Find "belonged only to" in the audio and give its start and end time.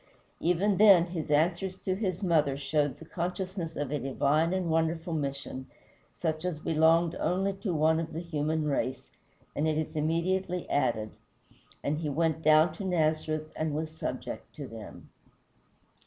6.59-7.71